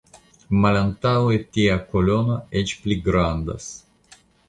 Malantaŭe 0.63 1.37
tia 1.57 1.77
konolo 1.93 2.41
eĉ 2.63 2.77
pli 2.83 3.01
grandas. 3.13 3.73